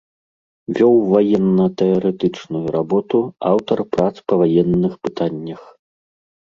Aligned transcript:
Вёў 0.77 0.95
ваенна-тэарэтычную 1.11 2.63
работу, 2.77 3.19
аўтар 3.53 3.77
прац 3.95 4.11
па 4.29 4.33
ваенных 4.43 4.93
пытаннях. 5.07 5.61